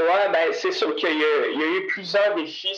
Ouais, 0.00 0.32
ben 0.32 0.52
c'est 0.52 0.72
sûr 0.72 0.96
qu'il 0.96 1.18
y, 1.18 1.22
a 1.22 1.76
eu 1.76 1.86
plusieurs 1.88 2.34
défis, 2.34 2.74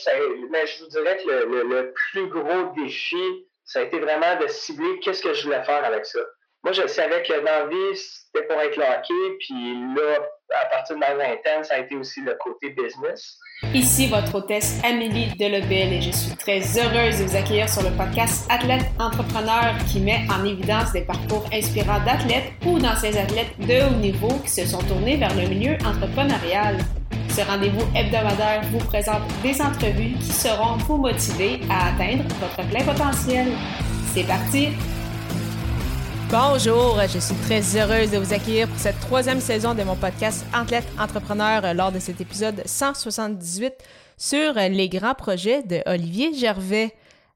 mais 0.51 0.67
je 0.67 0.83
vous 0.83 0.89
dirais 0.91 1.17
que 1.19 1.31
le, 1.31 1.95
plus 2.11 2.27
gros 2.27 2.73
défi, 2.77 3.47
ça 3.65 3.79
a 3.79 3.83
été 3.83 4.01
vraiment 4.01 4.37
de 4.41 4.49
cibler 4.49 4.99
qu'est-ce 4.99 5.23
que 5.23 5.33
je 5.33 5.45
voulais 5.45 5.63
faire 5.63 5.85
avec 5.85 6.05
ça. 6.05 6.19
Moi, 6.65 6.73
je 6.73 6.87
savais 6.89 7.23
que 7.23 7.33
dans 7.33 7.45
la 7.45 7.67
vie, 7.67 7.97
c'était 7.97 8.47
pour 8.47 8.61
être 8.61 8.79
hockey, 8.79 9.37
puis 9.39 9.75
là, 9.97 10.19
à 10.61 10.67
partir 10.67 10.97
de 10.97 11.01
ma 11.01 11.15
vingtaine, 11.15 11.63
ça 11.63 11.75
a 11.75 11.79
été 11.79 11.95
aussi 11.95 12.21
le 12.23 12.35
côté 12.35 12.71
business. 12.71 13.39
Ici 13.73 14.09
votre 14.09 14.35
hôtesse 14.35 14.81
Amélie 14.85 15.35
Delobel 15.39 15.93
et 15.93 16.01
je 16.03 16.11
suis 16.11 16.37
très 16.37 16.61
heureuse 16.79 17.21
de 17.21 17.25
vous 17.25 17.37
accueillir 17.37 17.69
sur 17.69 17.83
le 17.83 17.97
podcast 17.97 18.47
Athlète 18.51 18.85
Entrepreneur 18.99 19.75
qui 19.91 20.01
met 20.01 20.27
en 20.29 20.45
évidence 20.45 20.93
des 20.93 21.03
parcours 21.03 21.45
inspirants 21.53 22.05
d'athlètes 22.05 22.53
ou 22.67 22.79
d'anciens 22.79 23.15
athlètes 23.17 23.59
de 23.59 23.89
haut 23.89 23.99
niveau 23.99 24.37
qui 24.45 24.51
se 24.51 24.67
sont 24.67 24.83
tournés 24.83 25.17
vers 25.17 25.35
le 25.35 25.49
milieu 25.49 25.75
entrepreneurial. 25.87 26.79
Ce 27.35 27.41
rendez-vous 27.41 27.81
hebdomadaire 27.97 28.61
vous 28.71 28.79
présente 28.79 29.23
des 29.43 29.59
entrevues 29.63 30.19
qui 30.21 30.33
seront 30.33 30.77
vous 30.87 30.99
motiver 30.99 31.61
à 31.71 31.89
atteindre 31.89 32.25
votre 32.39 32.69
plein 32.69 32.85
potentiel. 32.85 33.49
C'est 34.13 34.25
parti! 34.25 34.69
Bonjour, 36.31 37.01
je 37.11 37.19
suis 37.19 37.35
très 37.47 37.63
heureuse 37.75 38.11
de 38.11 38.19
vous 38.19 38.35
accueillir 38.35 38.69
pour 38.69 38.79
cette 38.79 39.01
troisième 39.01 39.41
saison 39.41 39.75
de 39.75 39.83
mon 39.83 39.97
podcast 39.97 40.45
Athlète 40.53 40.85
Entrepreneur 40.99 41.73
lors 41.73 41.91
de 41.91 42.01
cet 42.01 42.21
épisode 42.21 42.63
178 42.67 43.73
sur 44.19 44.53
les 44.53 44.91
grands 44.91 45.15
projets 45.15 45.63
de 45.63 45.81
Olivier 45.87 46.35
Gervais. 46.35 46.93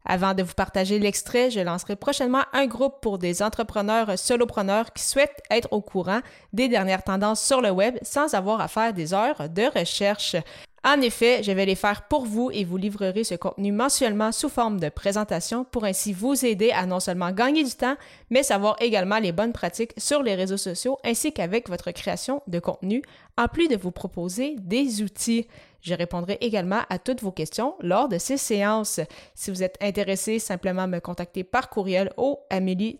Avant 0.09 0.34
de 0.34 0.45
vous 0.45 0.55
partager 0.55 1.01
l'extrait, 1.01 1.51
je 1.51 1.59
lancerai 1.59 1.96
prochainement 1.96 2.45
un 2.52 2.66
groupe 2.66 3.01
pour 3.02 3.19
des 3.19 3.42
entrepreneurs 3.42 4.16
solopreneurs 4.16 4.92
qui 4.92 5.02
souhaitent 5.02 5.42
être 5.51 5.73
au 5.73 5.80
courant 5.80 6.20
des 6.52 6.69
dernières 6.69 7.02
tendances 7.02 7.42
sur 7.42 7.60
le 7.60 7.70
web 7.70 7.98
sans 8.02 8.33
avoir 8.34 8.61
à 8.61 8.69
faire 8.69 8.92
des 8.92 9.12
heures 9.12 9.48
de 9.48 9.78
recherche. 9.78 10.37
En 10.84 11.00
effet, 11.00 11.42
je 11.42 11.50
vais 11.50 11.66
les 11.66 11.74
faire 11.74 12.02
pour 12.02 12.24
vous 12.24 12.52
et 12.52 12.62
vous 12.62 12.77
livrerai 12.77 13.24
ce 13.24 13.34
contenu 13.34 13.72
mensuellement 13.72 14.31
sous 14.31 14.48
forme 14.48 14.78
de 14.78 14.89
présentation 14.89 15.64
pour 15.64 15.83
ainsi 15.83 16.12
vous 16.12 16.47
aider 16.47 16.70
à 16.70 16.86
non 16.86 17.00
seulement 17.00 17.33
gagner 17.33 17.64
du 17.64 17.72
temps, 17.72 17.97
mais 18.31 18.44
savoir 18.44 18.77
également 18.78 19.19
les 19.19 19.33
bonnes 19.33 19.53
pratiques 19.53 19.94
sur 19.97 20.22
les 20.22 20.36
réseaux 20.36 20.56
sociaux 20.56 20.98
ainsi 21.03 21.33
qu'avec 21.33 21.69
votre 21.69 21.91
création 21.91 22.41
de 22.47 22.61
contenu, 22.61 23.03
en 23.36 23.48
plus 23.48 23.66
de 23.66 23.77
vous 23.77 23.91
proposer 23.91 24.55
des 24.61 25.03
outils. 25.03 25.48
Je 25.87 25.95
répondrai 25.95 26.37
également 26.41 26.81
à 26.91 26.98
toutes 26.98 27.23
vos 27.23 27.31
questions 27.31 27.77
lors 27.81 28.09
de 28.09 28.19
ces 28.19 28.39
séances. 28.39 28.98
Si 29.37 29.53
vous 29.53 29.62
êtes 29.62 29.79
intéressé, 29.81 30.41
simplement 30.41 30.89
me 30.89 30.98
contacter 30.98 31.45
par 31.45 31.70
courriel 31.70 32.12
au 32.17 32.41
amélie 32.51 32.98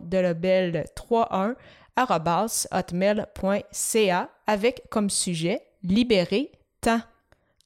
delobel 0.00 0.86
31 0.96 1.54
hotmail.ca 2.72 4.28
avec 4.48 4.82
comme 4.90 5.08
sujet 5.08 5.62
libérer 5.84 6.50
temps. 6.80 7.00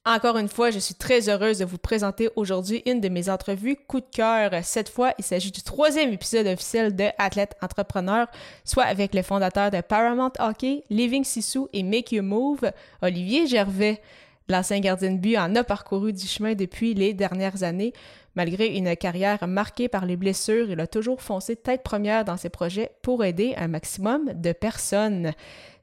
Encore 0.05 0.37
une 0.37 0.47
fois, 0.47 0.69
je 0.69 0.77
suis 0.77 0.93
très 0.93 1.27
heureuse 1.27 1.57
de 1.57 1.65
vous 1.65 1.79
présenter 1.79 2.29
aujourd'hui 2.35 2.83
une 2.85 3.01
de 3.01 3.09
mes 3.09 3.29
entrevues 3.29 3.77
coup 3.87 3.99
de 3.99 4.05
cœur. 4.11 4.51
Cette 4.63 4.89
fois, 4.89 5.13
il 5.17 5.23
s'agit 5.23 5.51
du 5.51 5.63
troisième 5.63 6.13
épisode 6.13 6.45
officiel 6.45 6.95
de 6.95 7.05
Athlète 7.17 7.55
Entrepreneur, 7.63 8.27
soit 8.63 8.83
avec 8.83 9.15
le 9.15 9.23
fondateur 9.23 9.71
de 9.71 9.81
Paramount 9.81 10.33
Hockey, 10.37 10.83
Living 10.91 11.23
Sissou 11.23 11.67
et 11.73 11.81
Make 11.81 12.11
You 12.11 12.21
Move, 12.21 12.71
Olivier 13.01 13.47
Gervais. 13.47 13.99
L'ancien 14.49 14.79
gardien 14.79 15.11
de 15.11 15.17
but 15.17 15.37
en 15.37 15.55
a 15.55 15.63
parcouru 15.63 16.13
du 16.13 16.27
chemin 16.27 16.55
depuis 16.55 16.93
les 16.93 17.13
dernières 17.13 17.63
années. 17.63 17.93
Malgré 18.35 18.67
une 18.67 18.95
carrière 18.95 19.47
marquée 19.47 19.87
par 19.87 20.05
les 20.05 20.15
blessures, 20.15 20.69
il 20.69 20.79
a 20.79 20.87
toujours 20.87 21.21
foncé 21.21 21.55
tête 21.55 21.83
première 21.83 22.25
dans 22.25 22.37
ses 22.37 22.49
projets 22.49 22.91
pour 23.01 23.23
aider 23.23 23.53
un 23.57 23.67
maximum 23.67 24.31
de 24.33 24.51
personnes. 24.51 25.33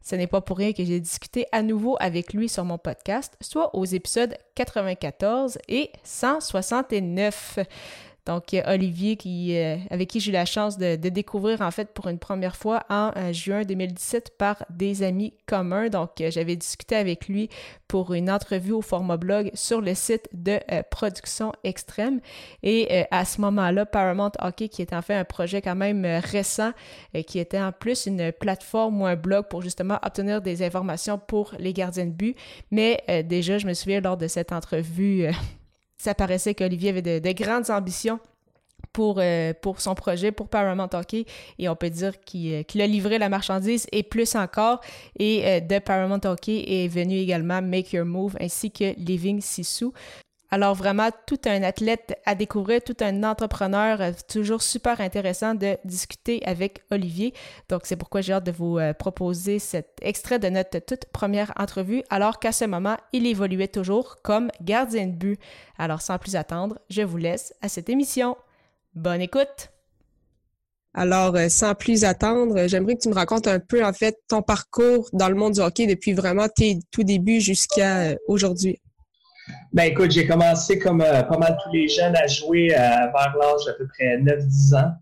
Ce 0.03 0.15
n'est 0.17 0.27
pas 0.27 0.41
pour 0.41 0.57
rien 0.57 0.73
que 0.73 0.85
j'ai 0.85 1.01
discuté 1.01 1.47
à 1.53 1.63
nouveau 1.63 1.97
avec 2.01 2.33
lui 2.33 2.49
sur 2.49 2.65
mon 2.65 2.79
podcast, 2.79 3.37
soit 3.43 3.75
aux 3.77 3.85
épisodes 3.85 4.35
94 4.55 5.59
et 5.69 5.91
169. 6.05 7.59
Donc, 8.29 8.55
Olivier, 8.67 9.17
qui, 9.17 9.57
euh, 9.57 9.79
avec 9.89 10.11
qui 10.11 10.21
j'ai 10.21 10.31
eu 10.31 10.35
la 10.35 10.45
chance 10.45 10.77
de, 10.77 10.97
découvrir, 10.97 11.63
en 11.63 11.71
fait, 11.71 11.95
pour 11.95 12.09
une 12.09 12.19
première 12.19 12.57
fois 12.57 12.85
en 12.91 13.11
euh, 13.17 13.33
juin 13.33 13.63
2017 13.63 14.37
par 14.37 14.67
des 14.69 15.03
amis 15.03 15.33
communs. 15.47 15.89
Donc, 15.89 16.21
euh, 16.21 16.31
j'avais 16.31 16.55
discuté 16.55 16.95
avec 16.95 17.27
lui 17.27 17.49
pour 17.89 18.13
une 18.13 18.31
entrevue 18.31 18.73
au 18.73 18.83
format 18.83 19.17
blog 19.17 19.51
sur 19.55 19.81
le 19.81 19.95
site 19.95 20.29
de 20.35 20.59
Production 20.91 21.53
Extrême. 21.65 22.21
Et 22.63 23.07
à 23.11 23.25
ce 23.25 23.41
moment-là, 23.41 23.87
Paramount 23.87 24.33
Hockey, 24.41 24.69
qui 24.69 24.83
était 24.83 24.95
en 24.95 25.01
fait 25.01 25.15
un 25.15 25.25
projet 25.25 25.63
quand 25.63 25.75
même 25.75 26.05
récent, 26.05 26.73
qui 27.27 27.39
était 27.39 27.59
en 27.59 27.73
plus 27.73 28.05
une 28.05 28.31
plateforme 28.31 29.01
ou 29.01 29.07
un 29.07 29.17
blog 29.17 29.47
pour 29.49 29.63
justement 29.63 29.99
obtenir 30.05 30.43
des 30.43 30.63
informations 30.63 31.19
pour 31.19 31.55
les 31.59 31.73
gardiens 31.73 32.05
de 32.05 32.11
but. 32.11 32.37
Mais 32.71 33.03
déjà, 33.25 33.57
je 33.57 33.67
me 33.67 33.73
souviens 33.73 34.03
lors 34.03 34.19
de 34.19 34.27
cette 34.27 34.53
entrevue 34.53 35.27
ça 35.99 36.15
paraissait 36.15 36.55
qu'Olivier 36.55 36.91
avait 36.91 37.21
de, 37.21 37.33
grandes 37.33 37.71
ambitions 37.71 38.21
pour, 38.93 39.19
euh, 39.19 39.53
pour 39.61 39.81
son 39.81 39.95
projet, 39.95 40.33
pour 40.33 40.49
Paramount 40.49 40.89
Hockey, 40.93 41.27
et 41.59 41.69
on 41.69 41.77
peut 41.77 41.91
dire 41.91 42.13
euh, 42.35 42.63
qu'il 42.63 42.81
a 42.81 42.87
livré 42.87 43.19
la 43.19 43.29
marchandise 43.29 43.87
et 43.93 44.03
plus 44.03 44.35
encore. 44.35 44.81
Et 45.19 45.47
euh, 45.47 45.61
de 45.61 45.79
Paramount 45.79 46.21
Hockey 46.25 46.65
est 46.67 46.89
venu 46.89 47.17
également 47.17 47.61
Make 47.61 47.93
Your 47.93 48.07
Move 48.07 48.37
ainsi 48.41 48.71
que 48.71 48.95
Living 48.97 49.41
Sissou. 49.41 49.93
Alors 50.51 50.75
vraiment, 50.75 51.11
tout 51.27 51.41
un 51.45 51.63
athlète 51.63 52.19
à 52.25 52.35
découvrir, 52.35 52.83
tout 52.83 52.97
un 53.01 53.23
entrepreneur, 53.23 54.01
euh, 54.01 54.13
toujours 54.29 54.63
super 54.63 54.99
intéressant 55.03 55.55
de 55.55 55.77
discuter 55.85 56.43
avec 56.47 56.83
Olivier. 56.91 57.35
Donc 57.69 57.83
c'est 57.85 57.97
pourquoi 57.97 58.23
j'ai 58.23 58.33
hâte 58.33 58.47
de 58.47 58.53
vous 58.53 58.79
euh, 58.79 58.95
proposer 58.95 59.59
cet 59.59 59.99
extrait 60.01 60.39
de 60.39 60.49
notre 60.49 60.79
toute 60.79 61.05
première 61.13 61.53
entrevue, 61.59 62.03
alors 62.09 62.39
qu'à 62.39 62.53
ce 62.53 62.65
moment, 62.65 62.97
il 63.13 63.27
évoluait 63.27 63.69
toujours 63.69 64.23
comme 64.23 64.51
gardien 64.63 65.07
de 65.07 65.13
but. 65.13 65.41
Alors 65.77 66.01
sans 66.01 66.17
plus 66.19 66.35
attendre, 66.35 66.79
je 66.89 67.03
vous 67.03 67.19
laisse 67.19 67.53
à 67.61 67.69
cette 67.69 67.91
émission. 67.91 68.35
Bonne 68.95 69.21
écoute! 69.21 69.71
Alors, 70.95 71.37
euh, 71.37 71.51
sans 71.51 71.75
plus 71.75 72.05
attendre, 72.05 72.67
j'aimerais 72.67 72.95
que 72.97 73.03
tu 73.03 73.11
me 73.11 73.15
racontes 73.15 73.47
un 73.47 73.61
peu, 73.61 73.85
en 73.85 73.93
fait, 73.93 74.17
ton 74.27 74.41
parcours 74.41 75.11
dans 75.13 75.29
le 75.29 75.35
monde 75.35 75.53
du 75.53 75.61
hockey 75.61 75.87
depuis 75.87 76.15
vraiment 76.15 76.49
tes 76.49 76.79
tout 76.91 77.05
débuts 77.05 77.43
jusqu'à 77.43 78.17
aujourd'hui. 78.27 78.81
Ben 79.73 79.85
écoute, 79.85 80.11
j'ai 80.11 80.27
commencé 80.27 80.79
comme 80.79 81.03
euh, 81.03 81.23
pas 81.23 81.37
mal 81.39 81.59
tous 81.63 81.73
les 81.73 81.89
jeunes 81.89 82.17
à 82.17 82.27
jouer 82.27 82.73
euh, 82.73 82.79
vers 82.79 83.37
l'âge 83.39 83.65
d'à 83.67 83.75
peu 83.75 83.87
près 83.87 84.17
9-10 84.19 84.77
ans. 84.77 84.93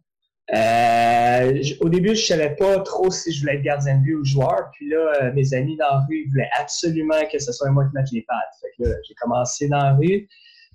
Euh, 0.54 1.62
au 1.80 1.88
début, 1.88 2.14
je 2.14 2.26
savais 2.26 2.54
pas 2.56 2.80
trop 2.80 3.10
si 3.10 3.32
je 3.32 3.40
voulais 3.40 3.56
être 3.56 3.62
gardien 3.62 3.96
de 3.98 4.02
but 4.02 4.14
ou 4.14 4.24
joueur. 4.24 4.70
Puis 4.72 4.88
là, 4.88 5.30
mes 5.32 5.54
amis 5.54 5.76
dans 5.76 5.86
la 5.86 6.06
rue 6.08 6.28
voulaient 6.30 6.50
absolument 6.60 7.20
que 7.32 7.38
ce 7.38 7.52
soit 7.52 7.70
moi 7.70 7.84
qui 7.84 7.90
mette 7.94 8.10
les 8.12 8.22
pattes. 8.22 8.54
Fait 8.60 8.84
que 8.84 8.90
j'ai 9.06 9.14
commencé 9.14 9.68
dans 9.68 9.82
la 9.82 9.92
rue. 9.94 10.28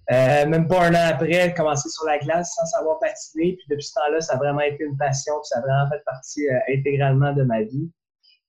même 0.09 0.67
pas 0.67 0.87
un 0.87 0.93
an 0.93 1.09
après, 1.09 1.31
j'ai 1.31 1.53
commencé 1.53 1.89
sur 1.89 2.05
la 2.05 2.17
glace 2.17 2.53
sans 2.55 2.65
savoir 2.65 2.99
patiner. 2.99 3.55
Puis 3.55 3.65
depuis 3.69 3.85
ce 3.85 3.93
temps-là, 3.93 4.19
ça 4.21 4.33
a 4.33 4.37
vraiment 4.37 4.61
été 4.61 4.83
une 4.83 4.97
passion. 4.97 5.33
Puis 5.41 5.49
ça 5.49 5.59
a 5.59 5.61
vraiment 5.61 5.89
fait 5.89 6.03
partie 6.05 6.47
intégralement 6.73 7.33
de 7.33 7.43
ma 7.43 7.61
vie. 7.61 7.89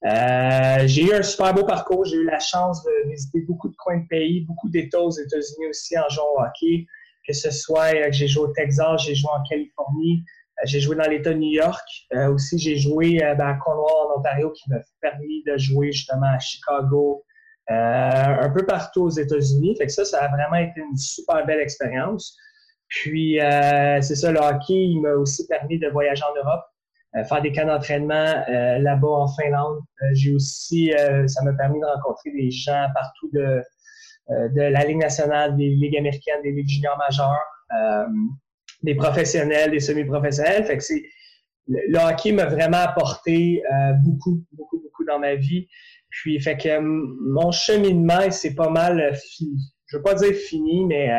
Euh, 0.04 0.82
j'ai 0.86 1.04
eu 1.04 1.12
un 1.12 1.22
super 1.22 1.54
beau 1.54 1.64
parcours. 1.64 2.04
J'ai 2.04 2.16
eu 2.16 2.24
la 2.24 2.40
chance 2.40 2.82
de 2.84 3.10
visiter 3.10 3.40
beaucoup 3.42 3.68
de 3.68 3.76
coins 3.76 3.98
de 3.98 4.06
pays, 4.08 4.44
beaucoup 4.46 4.68
d'États 4.68 5.00
aux 5.00 5.10
États-Unis 5.10 5.68
aussi 5.70 5.98
en 5.98 6.08
jouant 6.08 6.26
au 6.36 6.40
hockey. 6.40 6.86
Que 7.26 7.32
ce 7.32 7.50
soit 7.52 7.94
euh, 7.94 8.06
que 8.06 8.12
j'ai 8.12 8.26
joué 8.26 8.48
au 8.48 8.52
Texas, 8.52 9.02
j'ai 9.04 9.14
joué 9.14 9.30
en 9.32 9.42
Californie, 9.48 10.24
euh, 10.58 10.62
j'ai 10.64 10.80
joué 10.80 10.96
dans 10.96 11.08
l'État 11.08 11.32
de 11.32 11.38
New 11.38 11.52
York. 11.52 11.86
aussi, 12.30 12.58
j'ai 12.58 12.76
joué 12.76 13.18
ben, 13.20 13.46
à 13.46 13.54
Cornwall, 13.54 14.12
en 14.12 14.18
Ontario, 14.18 14.50
qui 14.50 14.68
m'a 14.70 14.78
permis 15.00 15.44
de 15.46 15.56
jouer 15.56 15.92
justement 15.92 16.26
à 16.26 16.40
Chicago, 16.40 17.24
un 17.68 18.50
peu 18.50 18.66
partout 18.66 19.04
aux 19.04 19.10
États-Unis. 19.10 19.76
Fait 19.76 19.86
que 19.86 19.92
ça, 19.92 20.04
ça 20.04 20.24
a 20.24 20.28
vraiment 20.28 20.56
été 20.56 20.80
une 20.80 20.96
super 20.96 21.46
belle 21.46 21.60
expérience. 21.60 22.36
Puis, 22.88 23.38
c'est 23.40 24.16
ça, 24.16 24.32
le 24.32 24.40
hockey, 24.40 24.74
il 24.74 25.00
m'a 25.00 25.12
aussi 25.12 25.46
permis 25.46 25.78
de 25.78 25.88
voyager 25.88 26.24
en 26.24 26.36
Europe. 26.36 26.64
Euh, 27.14 27.24
faire 27.24 27.42
des 27.42 27.52
camps 27.52 27.66
d'entraînement 27.66 28.42
euh, 28.48 28.78
là-bas 28.78 29.08
en 29.08 29.28
Finlande. 29.28 29.80
Euh, 30.02 30.06
j'ai 30.14 30.34
aussi, 30.34 30.92
ça 31.26 31.42
m'a 31.42 31.52
permis 31.52 31.78
de 31.78 31.84
rencontrer 31.84 32.30
des 32.30 32.50
gens 32.50 32.86
partout 32.94 33.30
de, 33.32 33.62
de 34.30 34.62
la 34.62 34.84
Ligue 34.84 34.98
nationale, 34.98 35.56
des 35.56 35.68
ligues 35.68 35.96
américaines, 35.96 36.42
des 36.42 36.52
ligues 36.52 36.68
juniors 36.68 36.96
majeures, 36.96 38.16
des 38.82 38.94
professionnels, 38.94 39.70
des 39.70 39.80
semi-professionnels. 39.80 40.64
Fait 40.64 40.76
que 40.76 40.82
c'est 40.82 41.02
le 41.68 41.98
hockey 41.98 42.32
m'a 42.32 42.46
vraiment 42.46 42.78
apporté 42.78 43.62
beaucoup, 44.04 44.42
beaucoup, 44.52 44.80
beaucoup 44.80 45.04
dans 45.04 45.18
ma 45.18 45.34
vie. 45.34 45.68
Puis, 46.10 46.40
fait 46.40 46.56
que 46.56 46.78
mon 46.80 47.52
cheminement, 47.52 48.30
c'est 48.30 48.54
pas 48.54 48.68
mal 48.68 49.14
fini. 49.14 49.74
Je 49.86 49.96
veux 49.96 50.02
pas 50.02 50.14
dire 50.14 50.34
fini, 50.34 50.84
mais 50.86 51.10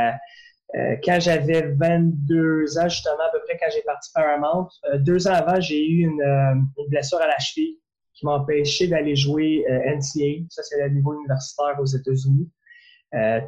euh, 0.76 0.96
quand 1.04 1.20
j'avais 1.20 1.62
22 1.62 2.80
ans, 2.80 2.90
justement, 2.90 3.24
à 3.28 3.32
peu 3.32 3.40
près 3.46 3.58
quand 3.60 3.72
j'ai 3.74 3.84
parti 3.84 4.10
Paramount, 4.14 4.68
euh, 4.92 4.98
deux 4.98 5.28
ans 5.28 5.34
avant, 5.34 5.62
j'ai 5.62 5.88
eu 5.88 6.02
une, 6.02 6.22
euh, 6.22 6.54
une, 6.54 6.90
blessure 6.90 7.22
à 7.22 7.28
la 7.28 7.38
cheville 7.38 7.78
qui 8.16 8.26
m'a 8.26 8.34
empêché 8.34 8.88
d'aller 8.88 9.16
jouer 9.16 9.64
NCA. 9.68 10.46
Ça, 10.50 10.64
c'est 10.64 10.80
le 10.80 10.90
niveau 10.90 11.14
universitaire 11.14 11.80
aux 11.80 11.86
États-Unis. 11.86 12.48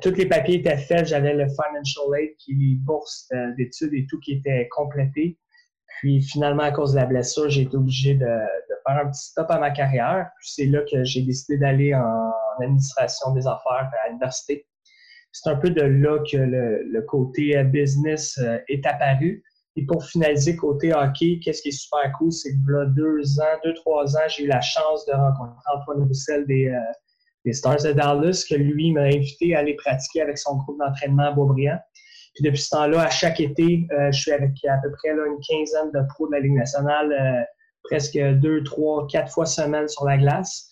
tous 0.02 0.16
les 0.16 0.26
papiers 0.26 0.56
étaient 0.56 0.78
faits. 0.78 1.06
J'avais 1.06 1.34
le 1.34 1.46
Financial 1.50 2.06
Aid, 2.20 2.36
qui 2.38 2.52
est 2.52 2.56
les 2.56 2.76
bourses 2.78 3.30
d'études 3.58 3.94
et 3.94 4.08
tout 4.10 4.20
qui 4.20 4.34
était 4.34 4.68
complété. 4.72 5.38
Puis 6.00 6.20
finalement, 6.24 6.64
à 6.64 6.72
cause 6.72 6.94
de 6.94 6.98
la 6.98 7.06
blessure, 7.06 7.48
j'ai 7.48 7.62
été 7.62 7.78
obligé 7.78 8.16
de, 8.16 8.26
de, 8.26 8.76
faire 8.88 9.06
un 9.06 9.12
petit 9.12 9.26
stop 9.26 9.52
à 9.52 9.60
ma 9.60 9.70
carrière. 9.70 10.32
Puis 10.40 10.50
c'est 10.50 10.66
là 10.66 10.82
que 10.82 11.04
j'ai 11.04 11.22
décidé 11.22 11.60
d'aller 11.60 11.94
en 11.94 12.32
administration 12.60 13.34
des 13.34 13.46
affaires 13.46 13.92
à 14.04 14.08
l'université. 14.08 14.66
C'est 15.44 15.50
un 15.50 15.56
peu 15.56 15.70
de 15.70 15.82
là 15.82 16.20
que 16.20 16.38
le, 16.38 17.02
côté 17.02 17.62
business 17.66 18.40
est 18.70 18.86
apparu. 18.86 19.44
Et 19.76 19.86
pour 19.86 20.06
finaliser 20.06 20.56
côté 20.56 20.94
hockey, 20.94 21.40
qu'est-ce 21.44 21.62
qui 21.62 21.70
est 21.70 21.72
super 21.72 22.10
cool, 22.18 22.32
c'est 22.32 22.52
que 22.52 22.72
là, 22.72 22.86
deux 22.86 23.40
ans, 23.42 23.60
deux, 23.66 23.74
trois 23.74 24.16
ans, 24.16 24.28
j'ai 24.30 24.46
eu 24.46 24.48
la 24.48 24.62
chance 24.62 25.06
de 25.06 25.12
rencontrer 25.12 25.60
Antoine 25.76 26.08
Roussel 26.08 26.46
des, 26.48 26.74
des 27.46 27.54
Stars 27.54 27.84
de 27.84 27.92
Dallas, 27.92 28.46
que 28.50 28.56
lui 28.56 28.92
m'a 28.92 29.04
invité 29.04 29.56
à 29.56 29.60
aller 29.60 29.76
pratiquer 29.76 30.22
avec 30.22 30.38
son 30.38 30.58
groupe 30.58 30.80
d'entraînement 30.80 31.24
à 31.24 31.32
Beaubriand. 31.32 31.80
Puis 32.34 32.44
depuis 32.44 32.62
ce 32.62 32.70
temps-là, 32.72 33.04
à 33.04 33.10
chaque 33.10 33.40
été, 33.40 33.88
euh, 33.92 34.12
je 34.12 34.20
suis 34.20 34.32
avec 34.32 34.52
à 34.66 34.78
peu 34.84 34.92
près 34.92 35.12
une 35.12 35.40
quinzaine 35.48 35.92
de 35.94 36.06
pros 36.10 36.28
de 36.28 36.34
la 36.34 36.42
Ligue 36.42 36.56
nationale, 36.56 37.14
euh, 37.14 37.44
presque 37.84 38.18
deux, 38.18 38.64
trois, 38.64 39.08
quatre 39.08 39.32
fois 39.32 39.46
semaine 39.46 39.88
sur 39.88 40.06
la 40.06 40.18
glace. 40.18 40.68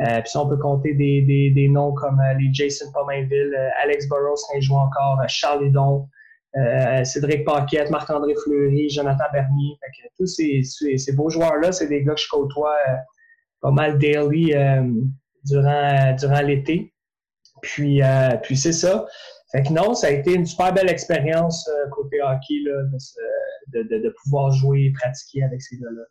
Euh, 0.00 0.20
puis 0.22 0.32
on 0.36 0.48
peut 0.48 0.56
compter 0.56 0.94
des, 0.94 1.22
des, 1.22 1.50
des 1.50 1.68
noms 1.68 1.92
comme 1.92 2.20
les 2.38 2.48
Jason 2.52 2.90
Pomainville, 2.92 3.54
Alex 3.82 4.08
Burrows, 4.08 4.36
qui 4.52 4.62
joue 4.62 4.76
encore, 4.76 5.20
Charles 5.28 5.66
Hudon, 5.66 6.08
Cédric 7.04 7.44
Paquette, 7.44 7.90
Marc-André 7.90 8.34
Fleury, 8.42 8.88
Jonathan 8.88 9.24
Bernier. 9.32 9.78
Fait 9.80 10.02
que 10.02 10.08
tous 10.16 10.26
ces, 10.26 10.62
ces, 10.62 11.12
beaux 11.12 11.30
joueurs-là, 11.30 11.70
c'est 11.70 11.86
des 11.86 12.02
gars 12.02 12.14
que 12.14 12.20
je 12.20 12.28
côtoie 12.28 12.74
pas 13.60 13.70
mal 13.70 13.98
daily 13.98 14.54
durant, 15.44 16.16
durant 16.18 16.40
l'été. 16.40 16.92
Puis, 17.62 18.00
puis 18.42 18.56
c'est 18.56 18.72
ça. 18.72 19.06
Fait 19.52 19.62
que 19.62 19.72
non, 19.72 19.94
ça 19.94 20.06
a 20.06 20.10
été 20.10 20.34
une 20.34 20.46
super 20.46 20.72
belle 20.72 20.88
expérience 20.88 21.68
euh, 21.68 21.88
côté 21.90 22.22
hockey 22.22 22.62
là, 22.64 22.82
de, 23.72 23.82
de, 23.82 24.02
de, 24.02 24.14
pouvoir 24.22 24.52
jouer 24.52 24.84
et 24.84 24.92
pratiquer 24.92 25.42
avec 25.42 25.60
ces 25.60 25.76
gars-là. 25.76 26.02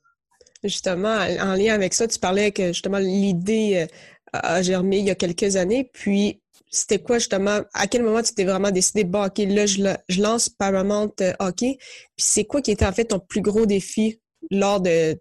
Justement, 0.64 1.16
en 1.16 1.54
lien 1.54 1.74
avec 1.74 1.94
ça, 1.94 2.08
tu 2.08 2.20
parlais 2.20 2.52
que 2.52 2.68
justement 2.68 2.98
l'idée 2.98 3.88
euh, 3.88 3.88
a 4.34 4.62
germé 4.62 5.00
il 5.00 5.06
y 5.06 5.10
a 5.10 5.16
quelques 5.16 5.56
années. 5.56 5.90
Puis, 5.94 6.42
c'était 6.70 7.00
quoi 7.00 7.18
justement, 7.18 7.62
à 7.74 7.88
quel 7.88 8.04
moment 8.04 8.22
tu 8.22 8.34
t'es 8.34 8.44
vraiment 8.44 8.72
décidé, 8.72 9.04
bon, 9.04 9.26
OK, 9.26 9.38
là, 9.38 9.66
je, 9.66 10.22
lance 10.22 10.50
Paramount 10.50 11.14
euh, 11.22 11.34
Hockey. 11.40 11.78
Puis, 12.16 12.26
c'est 12.26 12.44
quoi 12.44 12.62
qui 12.62 12.72
était 12.72 12.86
en 12.86 12.92
fait 12.92 13.06
ton 13.06 13.20
plus 13.20 13.42
gros 13.42 13.66
défi 13.66 14.20
lors 14.52 14.82
de, 14.82 15.14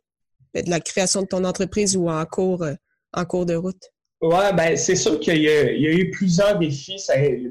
de 0.55 0.71
la 0.71 0.81
création 0.81 1.23
de 1.23 1.27
ton 1.27 1.45
entreprise 1.45 1.97
ou 1.97 2.09
en 2.09 2.25
cours, 2.27 2.67
en 3.13 3.25
cours 3.25 3.47
de 3.47 3.55
route? 3.55 3.93
Ouais, 4.21 4.53
ben 4.53 4.77
c'est 4.77 4.97
sûr 4.97 5.21
qu'il 5.21 5.37
y, 5.37 5.43
y, 5.43 5.87
a 5.87 5.93
eu 5.93 6.11
plusieurs 6.11 6.59
défis, 6.59 7.01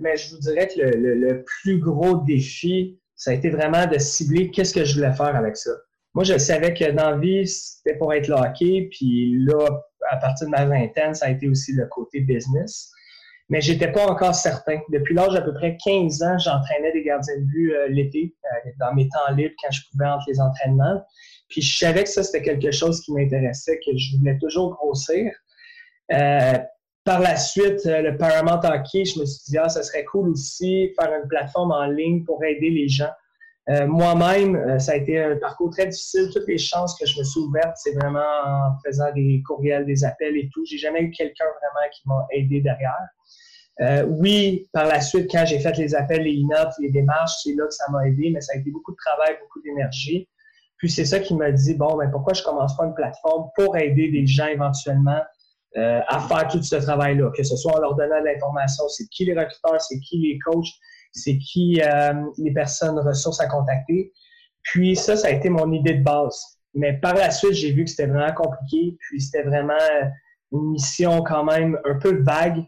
mais 0.02 0.18
je 0.18 0.32
vous 0.32 0.40
dirais 0.40 0.68
que 0.68 0.82
le, 0.82 1.16
le, 1.16 1.46
plus 1.46 1.80
gros 1.80 2.18
défi, 2.26 3.00
ça 3.16 3.32
a 3.32 3.34
été 3.36 3.50
vraiment 3.50 3.88
de 3.88 3.98
cibler 3.98 4.52
qu'est-ce 4.52 4.74
que 4.74 4.84
je 4.84 4.96
voulais 4.96 5.14
faire 5.14 5.34
avec 5.34 5.56
ça. 5.56 5.72
Moi, 6.18 6.24
je 6.24 6.36
savais 6.40 6.74
que 6.74 6.90
dans 6.94 7.12
la 7.12 7.18
vie, 7.18 7.46
c'était 7.46 7.96
pour 7.96 8.12
être 8.12 8.32
hockey, 8.32 8.90
puis 8.90 9.38
là, 9.38 9.70
à 10.10 10.18
partir 10.18 10.48
de 10.48 10.52
ma 10.52 10.66
vingtaine, 10.66 11.14
ça 11.14 11.28
a 11.28 11.30
été 11.30 11.48
aussi 11.48 11.74
le 11.74 11.86
côté 11.86 12.22
business. 12.22 12.90
Mais 13.50 13.62
j'étais 13.62 13.92
pas 13.92 14.04
encore 14.08 14.34
certain. 14.34 14.80
Depuis 14.90 15.14
l'âge 15.14 15.34
d'à 15.34 15.44
peu 15.44 15.54
près 15.54 15.78
15 15.78 16.24
ans, 16.24 16.40
j'entraînais 16.40 16.92
des 16.92 17.04
gardiens 17.04 17.38
de 17.38 17.44
but 17.44 17.72
euh, 17.72 17.88
l'été, 17.90 18.34
euh, 18.46 18.72
dans 18.80 18.96
mes 18.96 19.08
temps 19.10 19.32
libres, 19.36 19.54
quand 19.62 19.70
je 19.70 19.82
pouvais 19.92 20.08
entre 20.08 20.26
les 20.28 20.42
entraînements. 20.42 21.06
Puis 21.50 21.62
je 21.62 21.78
savais 21.78 22.02
que 22.02 22.10
ça, 22.10 22.24
c'était 22.24 22.42
quelque 22.42 22.72
chose 22.72 23.00
qui 23.02 23.14
m'intéressait, 23.14 23.80
que 23.86 23.96
je 23.96 24.18
voulais 24.18 24.40
toujours 24.40 24.72
grossir. 24.72 25.32
Euh, 26.12 26.58
par 27.04 27.20
la 27.20 27.36
suite, 27.36 27.86
le 27.86 28.18
Paramount 28.18 28.62
Hockey, 28.64 29.06
je 29.06 29.20
me 29.20 29.26
suis 29.28 29.52
dit, 29.52 29.58
ah, 29.60 29.70
ça 29.70 29.84
serait 29.84 30.06
cool 30.06 30.30
aussi 30.30 30.92
faire 31.00 31.14
une 31.14 31.28
plateforme 31.28 31.74
en 31.74 31.86
ligne 31.86 32.24
pour 32.24 32.44
aider 32.44 32.72
les 32.72 32.88
gens. 32.88 33.12
Euh, 33.70 33.86
moi-même, 33.86 34.80
ça 34.80 34.94
a 34.94 34.96
été 34.96 35.22
un 35.22 35.36
parcours 35.38 35.72
très 35.72 35.88
difficile. 35.88 36.30
Toutes 36.34 36.48
les 36.48 36.58
chances 36.58 36.98
que 36.98 37.06
je 37.06 37.20
me 37.20 37.24
suis 37.24 37.42
ouverte, 37.42 37.76
c'est 37.76 37.94
vraiment 37.94 38.20
en 38.20 38.78
faisant 38.86 39.12
des 39.14 39.44
courriels, 39.46 39.86
des 39.86 40.06
appels 40.06 40.38
et 40.38 40.50
tout. 40.54 40.64
J'ai 40.66 40.78
jamais 40.78 41.02
eu 41.02 41.12
quelqu'un 41.12 41.46
vraiment 41.46 41.90
qui 41.92 42.02
m'a 42.08 42.26
aidé 42.32 42.62
derrière. 42.62 44.08
oui, 44.08 44.68
par 44.72 44.86
la 44.86 45.02
suite, 45.02 45.30
quand 45.30 45.46
j'ai 45.46 45.60
fait 45.60 45.78
les 45.78 45.94
appels, 45.96 46.24
les 46.24 46.40
emails, 46.40 46.70
les 46.80 46.92
démarches, 46.92 47.44
c'est 47.44 47.54
là 47.56 47.66
que 47.66 47.74
ça 47.74 47.86
m'a 47.92 48.08
aidé, 48.08 48.32
mais 48.34 48.40
ça 48.40 48.54
a 48.56 48.60
été 48.60 48.72
beaucoup 48.72 48.94
de 48.94 48.98
travail, 49.06 49.36
beaucoup 49.42 49.62
d'énergie. 49.62 50.30
Puis 50.78 50.90
c'est 50.90 51.06
ça 51.06 51.20
qui 51.20 51.36
m'a 51.36 51.52
dit, 51.52 51.74
bon, 51.74 51.98
ben 51.98 52.10
pourquoi 52.10 52.34
je 52.34 52.44
commence 52.44 52.76
pas 52.78 52.86
une 52.86 52.94
plateforme 52.94 53.50
pour 53.56 53.76
aider 53.78 54.12
des 54.12 54.28
gens 54.28 54.48
éventuellement 54.48 55.22
euh, 55.76 56.02
à 56.08 56.20
faire 56.22 56.48
tout 56.48 56.62
ce 56.62 56.76
travail-là, 56.76 57.32
que 57.36 57.44
ce 57.44 57.56
soit 57.56 57.76
en 57.76 57.82
leur 57.82 57.96
donnant 57.96 58.20
de 58.20 58.26
l'information, 58.26 58.88
c'est 58.90 59.08
qui 59.08 59.26
les 59.26 59.38
recruteurs, 59.38 59.82
c'est 59.82 60.00
qui 60.00 60.18
les 60.20 60.40
coachs, 60.40 60.68
c'est 61.12 61.38
qui 61.38 61.82
euh, 61.82 62.14
les 62.38 62.52
personnes 62.52 63.00
ressources 63.00 63.40
à 63.40 63.48
contacter. 63.48 64.12
Puis 64.64 64.96
ça, 64.96 65.16
ça 65.16 65.28
a 65.28 65.32
été 65.32 65.50
mon 65.50 65.72
idée 65.72 65.96
de 65.96 66.04
base. 66.04 66.40
Mais 66.74 66.94
par 66.94 67.16
la 67.16 67.32
suite, 67.32 67.54
j'ai 67.54 67.72
vu 67.72 67.86
que 67.86 67.90
c'était 67.90 68.08
vraiment 68.08 68.34
compliqué, 68.34 68.98
puis 69.00 69.22
c'était 69.22 69.44
vraiment 69.44 69.74
une 70.52 70.72
mission 70.72 71.24
quand 71.24 71.44
même 71.44 71.80
un 71.86 71.96
peu 71.96 72.22
vague. 72.22 72.64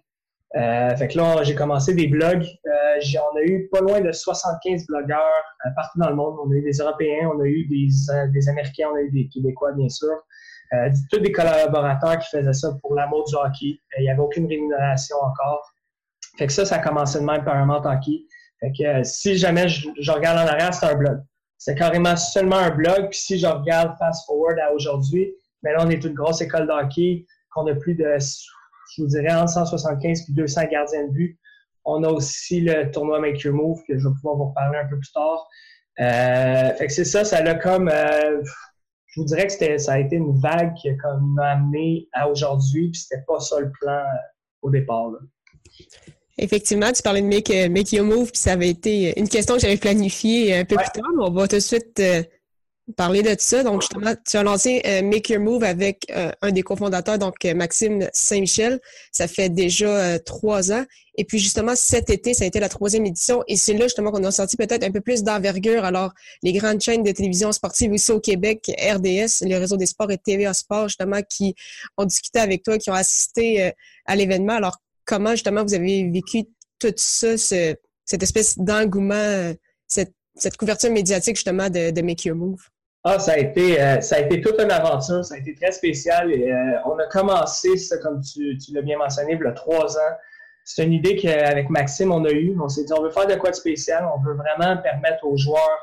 Euh, 0.55 0.95
fait 0.95 1.09
que 1.09 1.17
là, 1.17 1.43
j'ai 1.43 1.53
commencé 1.53 1.93
des 1.93 2.07
blogs. 2.07 2.45
Euh, 2.65 3.17
on 3.33 3.37
a 3.37 3.41
eu 3.43 3.69
pas 3.71 3.81
loin 3.81 4.01
de 4.01 4.11
75 4.11 4.87
blogueurs 4.87 5.43
partout 5.75 5.99
dans 5.99 6.09
le 6.09 6.15
monde. 6.15 6.37
On 6.43 6.51
a 6.51 6.55
eu 6.55 6.63
des 6.63 6.77
Européens, 6.77 7.31
on 7.35 7.39
a 7.41 7.45
eu 7.45 7.67
des, 7.67 7.87
des 8.33 8.49
Américains, 8.49 8.87
on 8.91 8.95
a 8.95 9.01
eu 9.01 9.11
des 9.11 9.27
Québécois, 9.27 9.73
bien 9.73 9.89
sûr. 9.89 10.15
Euh, 10.73 10.89
tous 11.11 11.19
des 11.19 11.31
collaborateurs 11.31 12.19
qui 12.19 12.29
faisaient 12.29 12.53
ça 12.53 12.69
pour 12.81 12.93
l'amour 12.93 13.25
du 13.25 13.35
hockey. 13.35 13.79
Euh, 13.93 13.99
il 13.99 14.03
n'y 14.03 14.09
avait 14.09 14.19
aucune 14.19 14.47
rémunération 14.47 15.15
encore. 15.17 15.73
Fait 16.39 16.47
que 16.47 16.53
ça, 16.53 16.65
ça 16.65 16.77
a 16.77 16.79
commencé 16.79 17.19
de 17.19 17.25
même 17.25 17.43
par 17.43 17.57
un 17.57 17.69
hockey. 17.69 18.23
Fait 18.61 18.71
que 18.71 18.83
euh, 18.83 19.03
si 19.03 19.37
jamais 19.37 19.67
je, 19.67 20.11
regarde 20.11 20.37
en 20.37 20.49
arrière, 20.49 20.73
c'est 20.73 20.85
un 20.85 20.95
blog. 20.95 21.19
C'est 21.57 21.75
carrément 21.75 22.15
seulement 22.15 22.55
un 22.55 22.69
blog. 22.69 23.09
Puis 23.09 23.19
si 23.19 23.39
je 23.39 23.45
regarde 23.45 23.97
fast 23.99 24.25
forward 24.25 24.57
à 24.57 24.71
aujourd'hui, 24.73 25.33
mais 25.63 25.71
ben 25.73 25.79
là, 25.79 25.85
on 25.85 25.89
est 25.89 26.01
une 26.01 26.13
grosse 26.13 26.39
école 26.39 26.65
de 26.65 26.71
hockey, 26.71 27.25
qu'on 27.51 27.67
a 27.67 27.75
plus 27.75 27.93
de, 27.93 28.17
je 28.17 29.01
vous 29.01 29.07
dirais, 29.09 29.33
entre 29.33 29.51
175 29.51 30.23
puis 30.23 30.33
200 30.33 30.61
gardiens 30.71 31.07
de 31.07 31.11
but. 31.11 31.37
On 31.83 32.03
a 32.05 32.09
aussi 32.09 32.61
le 32.61 32.89
tournoi 32.89 33.19
Make 33.19 33.41
Your 33.41 33.53
Move, 33.53 33.81
que 33.85 33.97
je 33.97 34.07
vais 34.07 34.13
pouvoir 34.15 34.37
vous 34.37 34.45
reparler 34.45 34.79
un 34.79 34.87
peu 34.87 34.97
plus 34.97 35.11
tard. 35.11 35.45
Euh, 35.99 36.73
fait 36.75 36.87
que 36.87 36.93
c'est 36.93 37.03
ça, 37.03 37.25
ça 37.25 37.37
a 37.37 37.55
comme 37.55 37.89
je 37.89 39.19
vous 39.19 39.25
dirais 39.25 39.47
que 39.47 39.77
ça 39.77 39.93
a 39.93 39.99
été 39.99 40.15
une 40.15 40.39
vague 40.39 40.73
qui 40.75 40.89
m'a 41.21 41.51
amené 41.51 42.07
à 42.13 42.29
aujourd'hui, 42.29 42.91
puis 42.91 43.01
c'était 43.01 43.23
pas 43.27 43.39
ça 43.39 43.59
le 43.59 43.71
plan 43.71 43.97
euh, 43.97 44.17
au 44.61 44.69
départ. 44.69 45.11
Effectivement, 46.41 46.91
tu 46.91 47.01
parlais 47.01 47.21
de 47.21 47.27
make, 47.27 47.49
euh, 47.51 47.69
make, 47.69 47.91
Your 47.91 48.05
Move, 48.05 48.31
puis 48.31 48.41
ça 48.41 48.53
avait 48.53 48.69
été 48.69 49.19
une 49.19 49.27
question 49.27 49.55
que 49.55 49.61
j'avais 49.61 49.77
planifiée 49.77 50.55
un 50.55 50.65
peu 50.65 50.75
plus 50.77 50.91
tard, 50.93 51.11
mais 51.17 51.23
on 51.23 51.31
va 51.31 51.47
tout 51.47 51.57
de 51.57 51.61
suite 51.61 51.99
euh, 51.99 52.23
parler 52.95 53.21
de 53.21 53.35
ça. 53.37 53.61
Donc, 53.63 53.81
justement, 53.81 54.13
tu 54.25 54.37
as 54.37 54.43
lancé 54.43 54.81
Make 55.03 55.29
Your 55.29 55.41
Move 55.41 55.63
avec 55.63 56.11
un 56.41 56.51
des 56.51 56.63
cofondateurs, 56.63 57.19
donc 57.19 57.43
Maxime 57.43 58.09
Saint-Michel. 58.13 58.79
Ça 59.11 59.27
fait 59.27 59.49
déjà 59.49 60.17
trois 60.17 60.71
ans. 60.71 60.85
Et 61.19 61.25
puis 61.25 61.37
justement, 61.37 61.75
cet 61.75 62.09
été, 62.09 62.33
ça 62.33 62.45
a 62.45 62.47
été 62.47 62.61
la 62.61 62.69
troisième 62.69 63.05
édition 63.05 63.43
et 63.45 63.57
c'est 63.57 63.73
là 63.73 63.87
justement 63.87 64.09
qu'on 64.09 64.23
a 64.23 64.31
sorti 64.31 64.55
peut-être 64.55 64.85
un 64.85 64.91
peu 64.91 65.01
plus 65.01 65.21
d'envergure. 65.21 65.83
Alors, 65.83 66.13
les 66.43 66.53
grandes 66.53 66.79
chaînes 66.79 67.03
de 67.03 67.11
télévision 67.11 67.51
sportive 67.51 67.93
ici 67.93 68.13
au 68.13 68.21
Québec, 68.21 68.71
RDS, 68.79 69.45
le 69.45 69.57
réseau 69.57 69.75
des 69.75 69.85
sports 69.85 70.09
et 70.11 70.17
TVA 70.17 70.53
Sport, 70.53 70.87
justement, 70.87 71.19
qui 71.29 71.55
ont 71.97 72.05
discuté 72.05 72.39
avec 72.39 72.63
toi, 72.63 72.77
qui 72.77 72.89
ont 72.89 72.93
assisté 72.93 73.63
euh, 73.63 73.71
à 74.05 74.15
l'événement. 74.15 74.53
Alors, 74.53 74.77
comment 75.09 75.31
justement 75.31 75.63
vous 75.63 75.73
avez 75.73 76.09
vécu 76.09 76.43
tout 76.79 76.93
ça, 76.95 77.35
cette 77.37 78.23
espèce 78.23 78.57
d'engouement, 78.57 79.15
euh, 79.15 79.53
cette, 79.87 80.13
couverture 80.57 80.91
médiatique 80.91 81.35
justement 81.35 81.69
de, 81.69 82.01
Make 82.01 82.25
Your 82.25 82.35
Move? 82.35 82.61
Ah, 83.03 83.17
ça 83.17 83.33
a 83.33 83.37
été 83.37 83.81
euh, 83.81 83.99
ça 84.01 84.17
a 84.17 84.19
été 84.19 84.41
toute 84.41 84.59
une 84.61 84.71
aventure, 84.71 85.25
ça 85.25 85.35
a 85.35 85.37
été 85.37 85.55
très 85.55 85.71
spécial. 85.71 86.31
Et, 86.31 86.53
on 86.85 86.97
a 86.99 87.07
commencé 87.07 87.75
ça, 87.77 87.97
comme 87.97 88.21
tu, 88.21 88.57
tu 88.57 88.73
l'as 88.73 88.81
bien 88.81 88.97
mentionné, 88.97 89.33
il 89.33 89.43
y 89.43 89.47
a 89.47 89.51
trois 89.51 89.97
ans 89.97 90.15
c'est 90.69 90.85
une 90.85 90.93
idée 90.93 91.15
qu'avec 91.15 91.67
Maxime, 91.71 92.11
on 92.11 92.23
a 92.25 92.31
eue. 92.31 92.55
On 92.61 92.69
s'est 92.69 92.83
dit, 92.83 92.93
on 92.93 93.01
veut 93.01 93.09
faire 93.09 93.25
de 93.25 93.33
quoi 93.33 93.49
de 93.49 93.55
spécial. 93.55 94.07
On 94.15 94.21
veut 94.21 94.35
vraiment 94.35 94.79
permettre 94.83 95.25
aux 95.25 95.35
joueurs 95.35 95.79